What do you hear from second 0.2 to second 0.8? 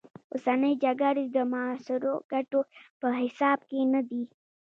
اوسنۍ